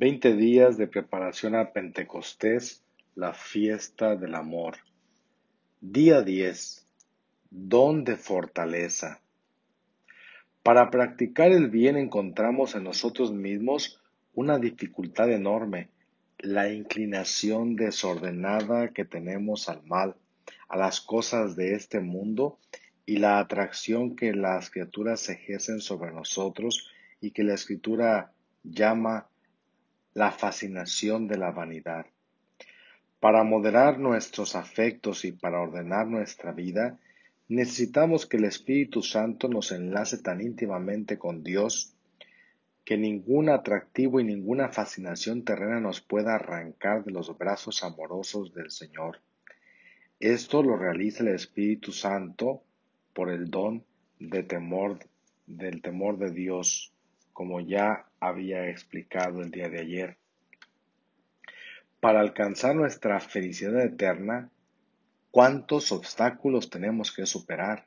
Veinte 0.00 0.36
días 0.36 0.78
de 0.78 0.86
preparación 0.86 1.56
a 1.56 1.72
Pentecostés, 1.72 2.84
la 3.16 3.34
fiesta 3.34 4.14
del 4.14 4.36
amor. 4.36 4.76
Día 5.80 6.22
10. 6.22 6.86
Don 7.50 8.04
de 8.04 8.14
fortaleza. 8.14 9.20
Para 10.62 10.92
practicar 10.92 11.50
el 11.50 11.68
bien 11.68 11.96
encontramos 11.96 12.76
en 12.76 12.84
nosotros 12.84 13.32
mismos 13.32 14.00
una 14.34 14.60
dificultad 14.60 15.32
enorme, 15.32 15.88
la 16.38 16.72
inclinación 16.72 17.74
desordenada 17.74 18.92
que 18.92 19.04
tenemos 19.04 19.68
al 19.68 19.82
mal, 19.82 20.14
a 20.68 20.76
las 20.76 21.00
cosas 21.00 21.56
de 21.56 21.74
este 21.74 21.98
mundo 21.98 22.60
y 23.04 23.16
la 23.16 23.40
atracción 23.40 24.14
que 24.14 24.32
las 24.32 24.70
criaturas 24.70 25.28
ejercen 25.28 25.80
sobre 25.80 26.12
nosotros 26.12 26.88
y 27.20 27.32
que 27.32 27.42
la 27.42 27.54
escritura 27.54 28.32
llama 28.62 29.26
la 30.18 30.32
fascinación 30.32 31.28
de 31.28 31.38
la 31.38 31.52
vanidad. 31.52 32.04
Para 33.20 33.44
moderar 33.44 34.00
nuestros 34.00 34.56
afectos 34.56 35.24
y 35.24 35.30
para 35.30 35.60
ordenar 35.60 36.08
nuestra 36.08 36.50
vida, 36.50 36.98
necesitamos 37.46 38.26
que 38.26 38.38
el 38.38 38.44
Espíritu 38.44 39.00
Santo 39.00 39.48
nos 39.48 39.70
enlace 39.70 40.18
tan 40.18 40.40
íntimamente 40.40 41.18
con 41.18 41.44
Dios 41.44 41.94
que 42.84 42.96
ningún 42.96 43.48
atractivo 43.48 44.18
y 44.18 44.24
ninguna 44.24 44.70
fascinación 44.70 45.44
terrena 45.44 45.78
nos 45.78 46.00
pueda 46.00 46.34
arrancar 46.34 47.04
de 47.04 47.12
los 47.12 47.38
brazos 47.38 47.84
amorosos 47.84 48.52
del 48.52 48.72
Señor. 48.72 49.20
Esto 50.18 50.64
lo 50.64 50.76
realiza 50.76 51.22
el 51.22 51.28
Espíritu 51.28 51.92
Santo 51.92 52.64
por 53.14 53.30
el 53.30 53.50
don 53.50 53.84
de 54.18 54.42
temor, 54.42 54.98
del 55.46 55.80
temor 55.80 56.18
de 56.18 56.32
Dios 56.32 56.92
como 57.38 57.60
ya 57.60 58.04
había 58.18 58.68
explicado 58.68 59.42
el 59.42 59.52
día 59.52 59.68
de 59.68 59.78
ayer. 59.78 60.16
Para 62.00 62.18
alcanzar 62.18 62.74
nuestra 62.74 63.20
felicidad 63.20 63.80
eterna, 63.80 64.50
¿cuántos 65.30 65.92
obstáculos 65.92 66.68
tenemos 66.68 67.12
que 67.12 67.26
superar? 67.26 67.86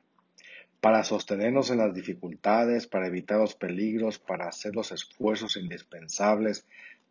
Para 0.80 1.04
sostenernos 1.04 1.70
en 1.70 1.76
las 1.76 1.92
dificultades, 1.92 2.86
para 2.86 3.08
evitar 3.08 3.40
los 3.40 3.54
peligros, 3.54 4.18
para 4.18 4.48
hacer 4.48 4.74
los 4.74 4.90
esfuerzos 4.90 5.58
indispensables, 5.58 6.66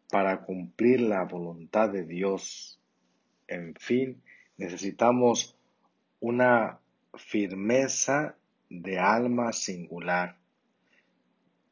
para 0.10 0.42
cumplir 0.42 1.02
la 1.02 1.26
voluntad 1.26 1.90
de 1.90 2.06
Dios. 2.06 2.80
En 3.48 3.76
fin, 3.76 4.20
necesitamos 4.58 5.56
una 6.20 6.80
firmeza 7.14 8.36
de 8.68 8.98
alma 8.98 9.54
singular 9.54 10.41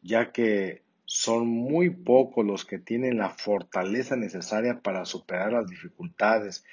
ya 0.02 0.32
que 0.32 0.84
son 1.06 1.48
muy 1.48 1.90
pocos 1.90 2.46
los 2.46 2.66
que 2.66 2.78
tienen 2.78 3.18
la 3.18 3.30
fortaleza 3.30 4.16
necesaria 4.16 4.82
para 4.82 5.06
superar 5.06 5.54
las 5.54 5.68
dificultades, 5.68 6.64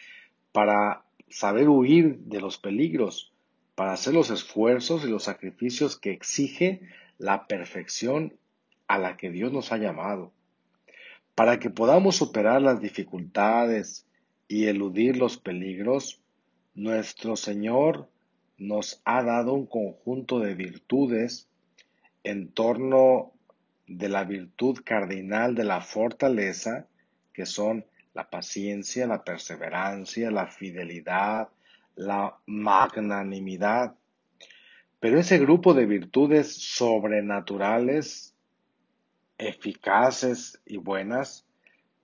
para 0.52 1.04
saber 1.28 1.68
huir 1.68 2.18
de 2.18 2.40
los 2.40 2.58
peligros, 2.58 3.32
para 3.74 3.92
hacer 3.92 4.14
los 4.14 4.30
esfuerzos 4.30 5.04
y 5.04 5.08
los 5.08 5.24
sacrificios 5.24 5.98
que 5.98 6.10
exige 6.10 6.82
la 7.18 7.46
perfección 7.46 8.34
a 8.88 8.98
la 8.98 9.16
que 9.16 9.30
Dios 9.30 9.52
nos 9.52 9.72
ha 9.72 9.78
llamado. 9.78 10.32
Para 11.34 11.58
que 11.58 11.70
podamos 11.70 12.16
superar 12.16 12.62
las 12.62 12.80
dificultades 12.80 14.06
y 14.48 14.66
eludir 14.66 15.16
los 15.16 15.36
peligros, 15.36 16.20
nuestro 16.74 17.36
Señor 17.36 18.08
nos 18.58 19.00
ha 19.04 19.22
dado 19.22 19.52
un 19.52 19.66
conjunto 19.66 20.40
de 20.40 20.54
virtudes 20.54 21.48
en 22.26 22.48
torno 22.48 23.34
de 23.86 24.08
la 24.08 24.24
virtud 24.24 24.80
cardinal 24.84 25.54
de 25.54 25.62
la 25.62 25.80
fortaleza, 25.80 26.88
que 27.32 27.46
son 27.46 27.86
la 28.14 28.28
paciencia, 28.28 29.06
la 29.06 29.22
perseverancia, 29.22 30.32
la 30.32 30.48
fidelidad, 30.48 31.50
la 31.94 32.36
magnanimidad. 32.46 33.94
Pero 34.98 35.20
ese 35.20 35.38
grupo 35.38 35.72
de 35.72 35.86
virtudes 35.86 36.52
sobrenaturales, 36.52 38.34
eficaces 39.38 40.60
y 40.66 40.78
buenas, 40.78 41.46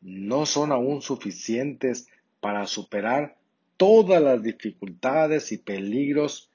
no 0.02 0.46
son 0.46 0.70
aún 0.70 1.02
suficientes 1.02 2.06
para 2.38 2.66
superar 2.66 3.38
todas 3.76 4.22
las 4.22 4.40
dificultades 4.40 5.50
y 5.50 5.58
peligros 5.58 6.48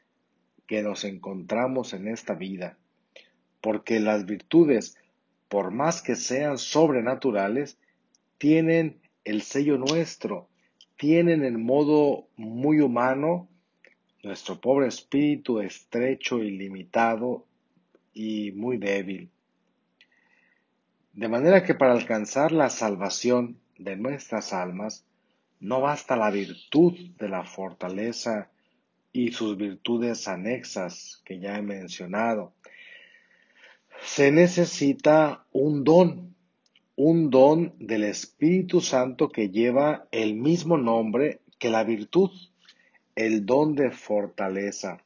que 0.67 0.81
nos 0.83 1.03
encontramos 1.03 1.91
en 1.91 2.07
esta 2.07 2.33
vida 2.33 2.77
porque 3.61 3.99
las 3.99 4.25
virtudes, 4.25 4.97
por 5.47 5.71
más 5.71 6.01
que 6.01 6.15
sean 6.15 6.57
sobrenaturales, 6.57 7.77
tienen 8.37 8.99
el 9.23 9.41
sello 9.41 9.77
nuestro, 9.77 10.47
tienen 10.95 11.43
el 11.43 11.57
modo 11.57 12.27
muy 12.35 12.79
humano, 12.81 13.47
nuestro 14.23 14.59
pobre 14.59 14.87
espíritu 14.87 15.59
estrecho 15.59 16.39
y 16.39 16.51
limitado 16.51 17.45
y 18.13 18.51
muy 18.51 18.77
débil. 18.77 19.29
De 21.13 21.27
manera 21.29 21.63
que 21.63 21.73
para 21.73 21.93
alcanzar 21.93 22.51
la 22.51 22.69
salvación 22.69 23.57
de 23.77 23.95
nuestras 23.95 24.53
almas, 24.53 25.05
no 25.59 25.81
basta 25.81 26.15
la 26.15 26.29
virtud 26.29 26.93
de 27.17 27.29
la 27.29 27.43
fortaleza 27.43 28.49
y 29.11 29.31
sus 29.31 29.57
virtudes 29.57 30.27
anexas 30.27 31.21
que 31.25 31.39
ya 31.39 31.57
he 31.57 31.61
mencionado, 31.61 32.53
se 34.03 34.31
necesita 34.31 35.45
un 35.51 35.83
don, 35.83 36.35
un 36.95 37.29
don 37.29 37.73
del 37.79 38.03
Espíritu 38.03 38.81
Santo 38.81 39.29
que 39.29 39.49
lleva 39.49 40.07
el 40.11 40.35
mismo 40.35 40.77
nombre 40.77 41.41
que 41.59 41.69
la 41.69 41.83
virtud, 41.83 42.31
el 43.15 43.45
don 43.45 43.75
de 43.75 43.91
fortaleza. 43.91 45.03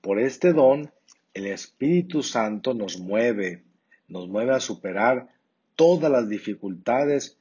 Por 0.00 0.18
este 0.18 0.52
don, 0.52 0.90
el 1.34 1.46
Espíritu 1.46 2.22
Santo 2.22 2.74
nos 2.74 2.98
mueve, 2.98 3.62
nos 4.08 4.28
mueve 4.28 4.52
a 4.52 4.60
superar 4.60 5.28
todas 5.76 6.10
las 6.10 6.28
dificultades 6.28 7.38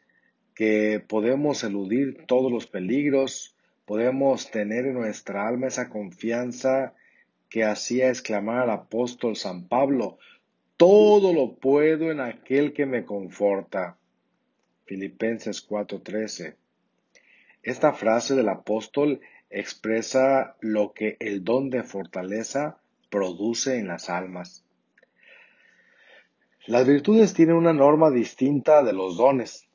que 0.56 1.03
podemos 1.06 1.63
eludir 1.63 2.25
todos 2.28 2.52
los 2.52 2.68
peligros, 2.68 3.56
podemos 3.86 4.50
tener 4.52 4.86
en 4.86 4.94
nuestra 4.94 5.47
alma 5.47 5.68
esa 5.68 5.90
confianza 5.90 6.94
que 7.53 7.64
hacía 7.64 8.09
exclamar 8.09 8.64
al 8.64 8.72
apóstol 8.72 9.36
San 9.36 9.68
Pablo, 9.68 10.18
todo 10.75 11.34
lo 11.34 11.53
puedo 11.53 12.09
en 12.09 12.19
aquel 12.19 12.74
que 12.74 12.88
me 12.88 13.06
conforta. 13.06 13.96
Filipenses 14.86 15.62
4:13. 15.62 16.56
Esta 17.62 17.94
frase 17.94 18.34
del 18.34 18.50
apóstol 18.50 19.22
expresa 19.52 20.56
lo 20.62 20.94
que 20.94 21.16
el 21.19 21.44
don 21.44 21.69
de 21.69 21.84
fortaleza 21.84 22.80
produce 23.12 23.78
en 23.78 23.88
las 23.88 24.09
almas. 24.09 24.66
Las 26.66 26.88
virtudes 26.88 27.36
tienen 27.36 27.56
una 27.56 27.74
norma 27.74 28.09
distinta 28.09 28.81
de 28.81 28.94
los 28.94 29.16
dones. 29.16 29.68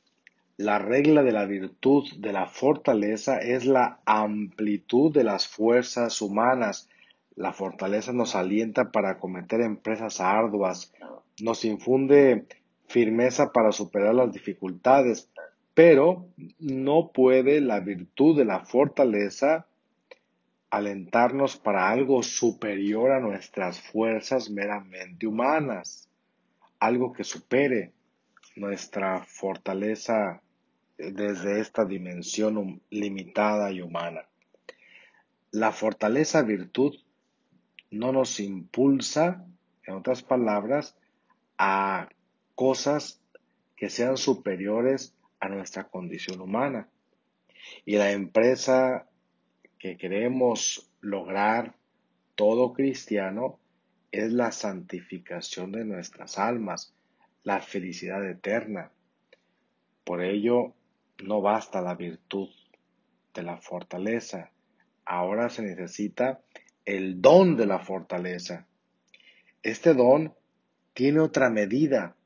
La 0.56 0.80
regla 0.80 1.22
de 1.22 1.30
la 1.30 1.44
virtud 1.44 2.08
de 2.16 2.32
la 2.32 2.48
fortaleza 2.48 3.38
es 3.38 3.66
la 3.66 4.00
amplitud 4.04 5.12
de 5.12 5.22
las 5.22 5.46
fuerzas 5.46 6.20
humanas 6.20 6.88
la 7.38 7.52
fortaleza 7.52 8.12
nos 8.12 8.34
alienta 8.34 8.90
para 8.90 9.10
acometer 9.10 9.60
empresas 9.60 10.20
arduas, 10.20 10.92
nos 11.40 11.64
infunde 11.64 12.46
firmeza 12.88 13.52
para 13.52 13.70
superar 13.70 14.16
las 14.16 14.32
dificultades, 14.32 15.30
pero 15.72 16.26
no 16.58 17.12
puede 17.12 17.60
la 17.60 17.78
virtud 17.78 18.36
de 18.36 18.44
la 18.44 18.64
fortaleza 18.64 19.68
alentarnos 20.68 21.56
para 21.56 21.88
algo 21.88 22.24
superior 22.24 23.12
a 23.12 23.20
nuestras 23.20 23.80
fuerzas 23.80 24.50
meramente 24.50 25.28
humanas, 25.28 26.08
algo 26.80 27.12
que 27.12 27.22
supere 27.22 27.92
nuestra 28.56 29.24
fortaleza 29.24 30.42
desde 30.98 31.60
esta 31.60 31.84
dimensión 31.84 32.82
limitada 32.90 33.70
y 33.70 33.80
humana. 33.80 34.26
La 35.52 35.70
fortaleza 35.70 36.42
virtud 36.42 36.96
no 37.90 38.12
nos 38.12 38.40
impulsa, 38.40 39.46
en 39.84 39.94
otras 39.94 40.22
palabras, 40.22 40.96
a 41.56 42.08
cosas 42.54 43.20
que 43.76 43.90
sean 43.90 44.16
superiores 44.16 45.14
a 45.40 45.48
nuestra 45.48 45.84
condición 45.84 46.40
humana. 46.40 46.88
Y 47.84 47.96
la 47.96 48.12
empresa 48.12 49.06
que 49.78 49.96
queremos 49.96 50.90
lograr 51.00 51.74
todo 52.34 52.72
cristiano 52.72 53.58
es 54.10 54.32
la 54.32 54.52
santificación 54.52 55.72
de 55.72 55.84
nuestras 55.84 56.38
almas, 56.38 56.94
la 57.44 57.60
felicidad 57.60 58.28
eterna. 58.28 58.90
Por 60.04 60.22
ello, 60.22 60.74
no 61.22 61.40
basta 61.40 61.80
la 61.80 61.94
virtud 61.94 62.48
de 63.34 63.42
la 63.42 63.58
fortaleza. 63.58 64.50
Ahora 65.04 65.50
se 65.50 65.62
necesita 65.62 66.40
el 66.88 67.20
don 67.20 67.54
de 67.54 67.66
la 67.66 67.80
fortaleza. 67.80 68.66
Este 69.62 69.92
don 69.92 70.32
tiene 70.94 71.20
otra 71.20 71.50
medida, 71.50 72.16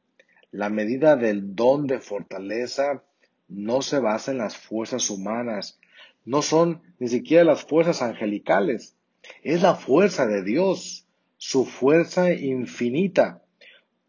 La 0.53 0.69
medida 0.69 1.17
del 1.17 1.57
don 1.57 1.89
de 1.89 1.99
fortaleza 1.99 3.03
no 3.49 3.83
se 3.83 3.99
basa 3.99 4.31
en 4.31 4.39
las 4.39 4.57
fuerzas 4.57 5.11
humanas, 5.11 5.81
no 6.25 6.43
son 6.43 6.81
ni 7.01 7.09
siquiera 7.09 7.43
las 7.43 7.65
fuerzas 7.65 8.03
angelicales, 8.03 8.95
es 9.43 9.63
la 9.63 9.75
fuerza 9.75 10.27
de 10.27 10.45
Dios, 10.45 11.09
su 11.39 11.65
fuerza 11.65 12.33
infinita. 12.33 13.43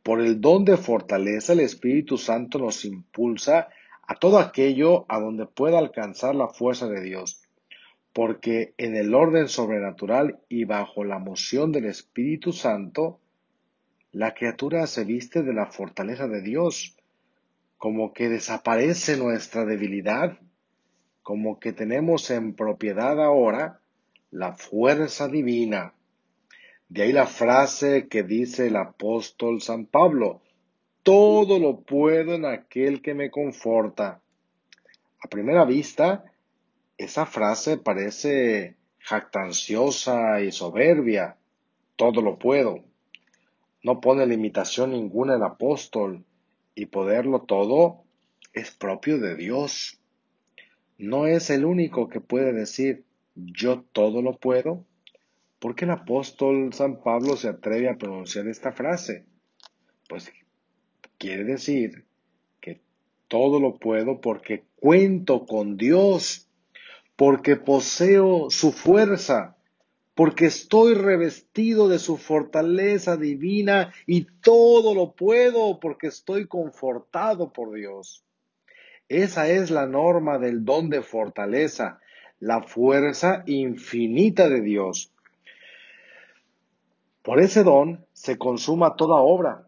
Por 0.03 0.21
el 0.21 0.39
don 0.39 0.65
de 0.65 0.77
fortaleza, 0.77 1.53
el 1.53 1.61
Espíritu 1.61 2.19
Santo 2.19 2.59
nos 2.59 2.85
impulsa 2.85 3.69
a 4.05 4.19
todo 4.19 4.37
aquello 4.37 5.05
a 5.09 5.19
donde 5.19 5.47
pueda 5.47 5.79
alcanzar 5.79 6.35
la 6.35 6.49
fuerza 6.49 6.87
de 6.87 7.01
Dios 7.01 7.42
porque 8.13 8.75
en 8.77 8.95
el 8.95 9.15
orden 9.15 9.47
sobrenatural 9.49 10.39
y 10.47 10.65
bajo 10.65 11.03
la 11.03 11.17
moción 11.17 11.71
del 11.71 11.85
Espíritu 11.85 12.53
Santo, 12.53 13.19
la 14.11 14.35
criatura 14.35 14.85
se 14.85 15.03
viste 15.03 15.41
de 15.41 15.53
la 15.53 15.65
fortaleza 15.65 16.27
de 16.27 16.41
Dios, 16.41 16.95
como 17.77 18.13
que 18.13 18.29
desaparece 18.29 19.17
nuestra 19.17 19.65
debilidad, 19.65 20.37
como 21.23 21.59
que 21.59 21.73
tenemos 21.73 22.29
en 22.29 22.53
propiedad 22.53 23.19
ahora 23.21 23.79
la 24.29 24.53
fuerza 24.53 25.27
divina. 25.27 25.93
De 26.89 27.03
ahí 27.03 27.11
la 27.11 27.25
frase 27.25 28.07
que 28.07 28.21
dice 28.21 28.67
el 28.67 28.75
apóstol 28.75 29.61
San 29.61 29.87
Pablo, 29.87 30.41
todo 31.01 31.57
lo 31.57 31.81
puedo 31.81 32.35
en 32.35 32.45
aquel 32.45 33.01
que 33.01 33.15
me 33.15 33.31
conforta. 33.31 34.21
A 35.19 35.27
primera 35.27 35.65
vista, 35.65 36.23
esa 36.97 37.25
frase 37.25 37.77
parece 37.77 38.75
jactanciosa 38.99 40.41
y 40.41 40.51
soberbia. 40.51 41.37
Todo 41.95 42.21
lo 42.21 42.39
puedo. 42.39 42.83
No 43.83 43.99
pone 43.99 44.25
limitación 44.25 44.91
ninguna 44.91 45.35
el 45.35 45.43
apóstol 45.43 46.23
y 46.75 46.85
poderlo 46.87 47.41
todo 47.41 48.03
es 48.53 48.71
propio 48.71 49.19
de 49.19 49.35
Dios. 49.35 49.99
No 50.97 51.27
es 51.27 51.49
el 51.49 51.65
único 51.65 52.07
que 52.07 52.21
puede 52.21 52.53
decir 52.53 53.03
yo 53.35 53.81
todo 53.91 54.21
lo 54.21 54.37
puedo. 54.37 54.85
¿Por 55.59 55.75
qué 55.75 55.85
el 55.85 55.91
apóstol 55.91 56.73
San 56.73 57.01
Pablo 57.01 57.35
se 57.35 57.49
atreve 57.49 57.89
a 57.89 57.97
pronunciar 57.97 58.47
esta 58.47 58.71
frase? 58.71 59.25
Pues 60.07 60.31
quiere 61.17 61.43
decir 61.43 62.05
que 62.61 62.81
todo 63.27 63.59
lo 63.59 63.75
puedo 63.75 64.21
porque 64.21 64.63
cuento 64.75 65.45
con 65.45 65.77
Dios 65.77 66.47
porque 67.15 67.55
poseo 67.55 68.49
su 68.49 68.71
fuerza, 68.71 69.55
porque 70.15 70.45
estoy 70.45 70.93
revestido 70.93 71.87
de 71.89 71.99
su 71.99 72.17
fortaleza 72.17 73.17
divina 73.17 73.93
y 74.05 74.25
todo 74.41 74.93
lo 74.93 75.13
puedo 75.13 75.79
porque 75.79 76.07
estoy 76.07 76.47
confortado 76.47 77.51
por 77.51 77.73
Dios. 77.73 78.23
Esa 79.09 79.47
es 79.47 79.69
la 79.71 79.85
norma 79.85 80.37
del 80.37 80.65
don 80.65 80.89
de 80.89 81.01
fortaleza, 81.01 81.99
la 82.39 82.61
fuerza 82.61 83.43
infinita 83.47 84.49
de 84.49 84.61
Dios. 84.61 85.11
Por 87.21 87.39
ese 87.39 87.63
don 87.63 88.05
se 88.11 88.37
consuma 88.37 88.95
toda 88.95 89.21
obra, 89.21 89.67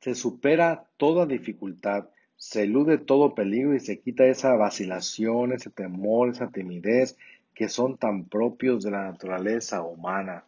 se 0.00 0.14
supera 0.14 0.88
toda 0.96 1.26
dificultad, 1.26 2.08
se 2.40 2.62
elude 2.62 2.96
todo 2.96 3.34
peligro 3.34 3.74
y 3.74 3.80
se 3.80 4.00
quita 4.00 4.24
esa 4.24 4.54
vacilación, 4.54 5.52
ese 5.52 5.68
temor, 5.68 6.30
esa 6.30 6.48
timidez 6.48 7.18
que 7.54 7.68
son 7.68 7.98
tan 7.98 8.24
propios 8.30 8.82
de 8.82 8.92
la 8.92 9.02
naturaleza 9.02 9.82
humana. 9.82 10.46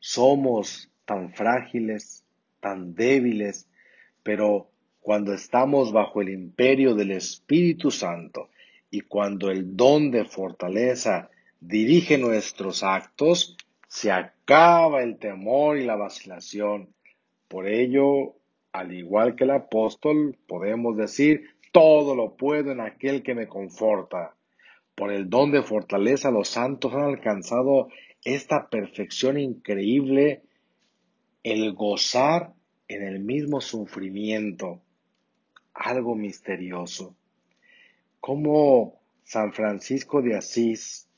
Somos 0.00 0.90
tan 1.04 1.32
frágiles, 1.32 2.24
tan 2.58 2.96
débiles, 2.96 3.68
pero 4.24 4.70
cuando 5.00 5.32
estamos 5.32 5.92
bajo 5.92 6.20
el 6.20 6.30
imperio 6.30 6.96
del 6.96 7.12
Espíritu 7.12 7.92
Santo 7.92 8.50
y 8.90 9.02
cuando 9.02 9.52
el 9.52 9.76
don 9.76 10.10
de 10.10 10.24
fortaleza 10.24 11.30
dirige 11.60 12.18
nuestros 12.18 12.82
actos, 12.82 13.56
se 13.86 14.10
acaba 14.10 15.04
el 15.04 15.16
temor 15.18 15.78
y 15.78 15.84
la 15.84 15.94
vacilación. 15.94 16.88
Por 17.46 17.68
ello, 17.68 18.34
al 18.72 18.92
igual 18.92 19.34
que 19.34 19.44
el 19.44 19.50
apóstol, 19.50 20.36
podemos 20.46 20.96
decir, 20.96 21.42
todo 21.72 22.14
lo 22.14 22.36
puedo 22.36 22.72
en 22.72 22.80
aquel 22.80 23.22
que 23.22 23.34
me 23.34 23.48
conforta. 23.48 24.34
Por 24.94 25.12
el 25.12 25.30
don 25.30 25.52
de 25.52 25.62
fortaleza 25.62 26.30
los 26.30 26.48
santos 26.48 26.92
han 26.92 27.02
alcanzado 27.02 27.88
esta 28.24 28.68
perfección 28.68 29.38
increíble, 29.38 30.42
el 31.42 31.72
gozar 31.72 32.52
en 32.88 33.02
el 33.02 33.20
mismo 33.20 33.60
sufrimiento, 33.60 34.80
algo 35.72 36.14
misterioso. 36.14 37.14
Como 38.20 39.00
San 39.24 39.52
Francisco 39.52 40.20
de 40.20 40.36
Asís, 40.36 41.08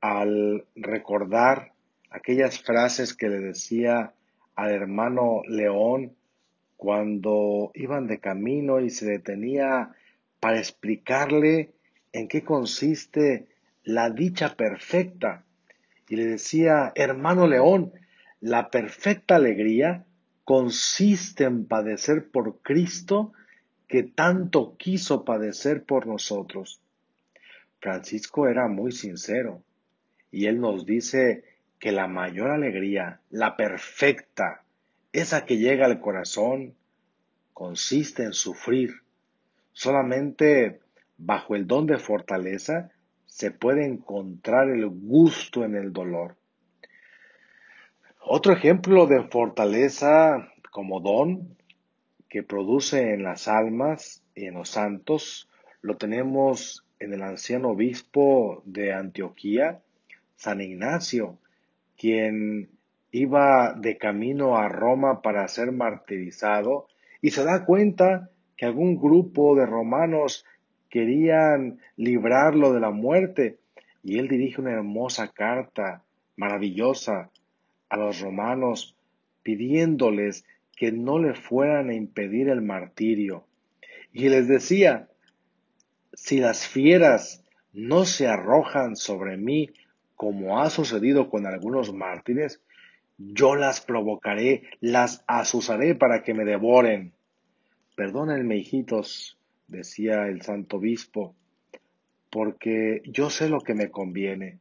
al 0.00 0.66
recordar 0.74 1.72
aquellas 2.10 2.60
frases 2.60 3.14
que 3.14 3.28
le 3.28 3.38
decía 3.38 4.12
al 4.54 4.70
hermano 4.70 5.42
León 5.48 6.14
cuando 6.82 7.70
iban 7.74 8.08
de 8.08 8.18
camino 8.18 8.80
y 8.80 8.90
se 8.90 9.06
detenía 9.06 9.92
para 10.40 10.58
explicarle 10.58 11.70
en 12.10 12.26
qué 12.26 12.42
consiste 12.42 13.46
la 13.84 14.10
dicha 14.10 14.56
perfecta. 14.56 15.44
Y 16.08 16.16
le 16.16 16.26
decía, 16.26 16.90
hermano 16.96 17.46
León, 17.46 17.92
la 18.40 18.68
perfecta 18.68 19.36
alegría 19.36 20.06
consiste 20.42 21.44
en 21.44 21.66
padecer 21.66 22.32
por 22.32 22.60
Cristo 22.62 23.32
que 23.86 24.02
tanto 24.02 24.76
quiso 24.76 25.24
padecer 25.24 25.84
por 25.84 26.08
nosotros. 26.08 26.80
Francisco 27.78 28.48
era 28.48 28.66
muy 28.66 28.90
sincero 28.90 29.62
y 30.32 30.46
él 30.46 30.60
nos 30.60 30.84
dice 30.84 31.44
que 31.78 31.92
la 31.92 32.08
mayor 32.08 32.50
alegría, 32.50 33.20
la 33.30 33.56
perfecta, 33.56 34.64
esa 35.12 35.44
que 35.44 35.58
llega 35.58 35.86
al 35.86 36.00
corazón, 36.00 36.74
consiste 37.52 38.24
en 38.24 38.32
sufrir. 38.32 39.02
Solamente 39.72 40.80
bajo 41.18 41.54
el 41.54 41.66
don 41.66 41.86
de 41.86 41.98
fortaleza 41.98 42.90
se 43.26 43.50
puede 43.50 43.86
encontrar 43.86 44.68
el 44.68 44.86
gusto 44.88 45.64
en 45.64 45.74
el 45.74 45.92
dolor. 45.92 46.36
Otro 48.20 48.52
ejemplo 48.52 49.06
de 49.06 49.22
fortaleza 49.24 50.52
como 50.70 51.00
don 51.00 51.56
que 52.28 52.42
produce 52.42 53.12
en 53.12 53.24
las 53.24 53.48
almas 53.48 54.22
y 54.34 54.46
en 54.46 54.54
los 54.54 54.70
santos 54.70 55.48
lo 55.82 55.96
tenemos 55.96 56.84
en 56.98 57.12
el 57.12 57.22
anciano 57.22 57.70
obispo 57.70 58.62
de 58.64 58.92
Antioquía, 58.92 59.80
San 60.36 60.60
Ignacio, 60.60 61.38
quien 61.96 62.70
iba 63.12 63.74
de 63.74 63.98
camino 63.98 64.56
a 64.56 64.68
Roma 64.68 65.20
para 65.20 65.46
ser 65.46 65.70
martirizado 65.70 66.88
y 67.20 67.30
se 67.30 67.44
da 67.44 67.64
cuenta 67.64 68.30
que 68.56 68.66
algún 68.66 68.96
grupo 68.96 69.54
de 69.54 69.66
romanos 69.66 70.44
querían 70.88 71.78
librarlo 71.96 72.72
de 72.72 72.80
la 72.80 72.90
muerte 72.90 73.58
y 74.02 74.18
él 74.18 74.28
dirige 74.28 74.60
una 74.60 74.72
hermosa 74.72 75.28
carta 75.28 76.02
maravillosa 76.36 77.30
a 77.88 77.96
los 77.96 78.20
romanos 78.20 78.96
pidiéndoles 79.42 80.44
que 80.74 80.90
no 80.90 81.18
le 81.18 81.34
fueran 81.34 81.90
a 81.90 81.94
impedir 81.94 82.48
el 82.48 82.62
martirio. 82.62 83.46
Y 84.12 84.28
les 84.28 84.48
decía, 84.48 85.08
si 86.12 86.40
las 86.40 86.66
fieras 86.66 87.44
no 87.72 88.04
se 88.04 88.26
arrojan 88.26 88.96
sobre 88.96 89.36
mí 89.36 89.70
como 90.16 90.60
ha 90.60 90.70
sucedido 90.70 91.28
con 91.30 91.46
algunos 91.46 91.92
mártires, 91.92 92.62
yo 93.28 93.54
las 93.54 93.80
provocaré, 93.80 94.62
las 94.80 95.24
azuzaré 95.26 95.94
para 95.94 96.22
que 96.22 96.34
me 96.34 96.44
devoren. 96.44 97.12
Perdónenme, 97.94 98.56
hijitos, 98.56 99.38
decía 99.68 100.26
el 100.28 100.42
santo 100.42 100.78
obispo, 100.78 101.34
porque 102.30 103.02
yo 103.04 103.30
sé 103.30 103.48
lo 103.48 103.60
que 103.60 103.74
me 103.74 103.90
conviene. 103.90 104.58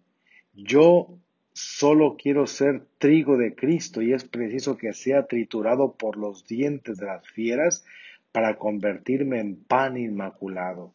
Yo 0.53 1.17
solo 1.53 2.17
quiero 2.17 2.45
ser 2.47 2.85
trigo 2.97 3.37
de 3.37 3.55
Cristo 3.55 4.01
y 4.01 4.13
es 4.13 4.25
preciso 4.25 4.77
que 4.77 4.93
sea 4.93 5.27
triturado 5.27 5.93
por 5.93 6.17
los 6.17 6.45
dientes 6.45 6.97
de 6.97 7.05
las 7.07 7.27
fieras 7.27 7.85
para 8.31 8.57
convertirme 8.57 9.39
en 9.39 9.55
pan 9.55 9.97
inmaculado. 9.97 10.93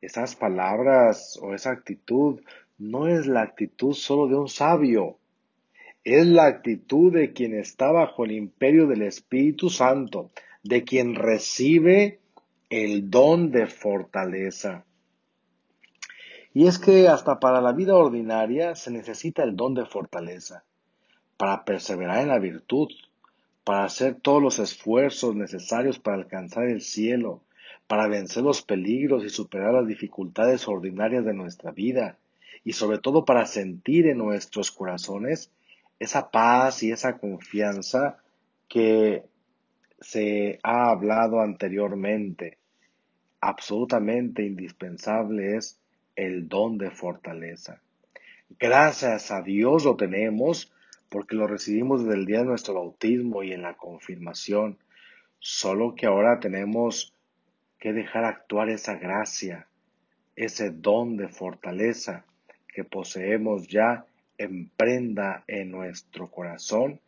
Esas 0.00 0.36
palabras 0.36 1.38
o 1.42 1.54
esa 1.54 1.70
actitud 1.70 2.40
no 2.78 3.08
es 3.08 3.26
la 3.26 3.42
actitud 3.42 3.94
solo 3.94 4.28
de 4.28 4.36
un 4.36 4.48
sabio, 4.48 5.18
es 6.06 6.24
la 6.24 6.46
actitud 6.46 7.12
de 7.12 7.32
quien 7.32 7.52
está 7.52 7.90
bajo 7.90 8.24
el 8.24 8.30
imperio 8.30 8.86
del 8.86 9.02
Espíritu 9.02 9.70
Santo, 9.70 10.30
de 10.62 10.84
quien 10.84 11.16
recibe 11.16 12.20
el 12.70 13.10
don 13.10 13.50
de 13.50 13.66
fortaleza. 13.66 14.84
Y 16.54 16.68
es 16.68 16.78
que 16.78 17.08
hasta 17.08 17.40
para 17.40 17.60
la 17.60 17.72
vida 17.72 17.96
ordinaria 17.96 18.76
se 18.76 18.92
necesita 18.92 19.42
el 19.42 19.56
don 19.56 19.74
de 19.74 19.84
fortaleza, 19.84 20.62
para 21.36 21.64
perseverar 21.64 22.22
en 22.22 22.28
la 22.28 22.38
virtud, 22.38 22.88
para 23.64 23.82
hacer 23.82 24.14
todos 24.14 24.40
los 24.40 24.60
esfuerzos 24.60 25.34
necesarios 25.34 25.98
para 25.98 26.18
alcanzar 26.18 26.68
el 26.68 26.82
cielo, 26.82 27.40
para 27.88 28.06
vencer 28.06 28.44
los 28.44 28.62
peligros 28.62 29.24
y 29.24 29.28
superar 29.28 29.74
las 29.74 29.88
dificultades 29.88 30.68
ordinarias 30.68 31.24
de 31.24 31.34
nuestra 31.34 31.72
vida, 31.72 32.16
y 32.62 32.74
sobre 32.74 32.98
todo 32.98 33.24
para 33.24 33.44
sentir 33.44 34.06
en 34.06 34.18
nuestros 34.18 34.70
corazones 34.70 35.50
esa 35.98 36.30
paz 36.30 36.82
y 36.82 36.92
esa 36.92 37.18
confianza 37.18 38.18
que 38.68 39.24
se 40.00 40.58
ha 40.62 40.90
hablado 40.90 41.40
anteriormente. 41.40 42.58
Absolutamente 43.40 44.42
indispensable 44.42 45.56
es 45.56 45.80
el 46.14 46.48
don 46.48 46.78
de 46.78 46.90
fortaleza. 46.90 47.80
Gracias 48.58 49.30
a 49.30 49.42
Dios 49.42 49.84
lo 49.84 49.96
tenemos 49.96 50.72
porque 51.08 51.36
lo 51.36 51.46
recibimos 51.46 52.04
desde 52.04 52.18
el 52.18 52.26
día 52.26 52.38
de 52.40 52.46
nuestro 52.46 52.74
bautismo 52.74 53.42
y 53.42 53.52
en 53.52 53.62
la 53.62 53.74
confirmación. 53.74 54.78
Solo 55.38 55.94
que 55.94 56.06
ahora 56.06 56.40
tenemos 56.40 57.14
que 57.78 57.92
dejar 57.92 58.24
actuar 58.24 58.68
esa 58.68 58.96
gracia, 58.96 59.66
ese 60.34 60.70
don 60.70 61.16
de 61.16 61.28
fortaleza 61.28 62.24
que 62.68 62.84
poseemos 62.84 63.68
ya 63.68 64.06
emprenda 64.38 65.44
en 65.46 65.70
nuestro 65.70 66.30
corazón 66.30 67.00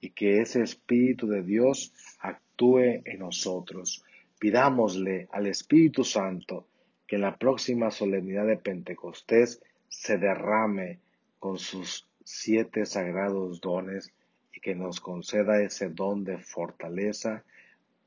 y 0.00 0.10
que 0.10 0.40
ese 0.40 0.62
Espíritu 0.62 1.28
de 1.28 1.42
Dios 1.42 1.92
actúe 2.18 3.02
en 3.04 3.18
nosotros. 3.20 4.04
Pidámosle 4.38 5.28
al 5.32 5.46
Espíritu 5.46 6.04
Santo 6.04 6.66
que 7.06 7.16
en 7.16 7.22
la 7.22 7.36
próxima 7.36 7.90
solemnidad 7.90 8.46
de 8.46 8.56
Pentecostés 8.56 9.62
se 9.88 10.18
derrame 10.18 10.98
con 11.38 11.58
sus 11.58 12.06
siete 12.24 12.86
sagrados 12.86 13.60
dones 13.60 14.12
y 14.52 14.60
que 14.60 14.74
nos 14.74 15.00
conceda 15.00 15.62
ese 15.62 15.88
don 15.88 16.24
de 16.24 16.38
fortaleza 16.38 17.44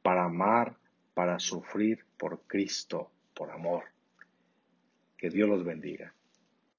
para 0.01 0.25
amar, 0.25 0.75
para 1.13 1.39
sufrir 1.39 2.05
por 2.17 2.41
Cristo, 2.47 3.12
por 3.33 3.51
amor. 3.51 3.83
Que 5.17 5.29
Dios 5.29 5.50
los 5.50 5.63
bendiga. 5.63 6.13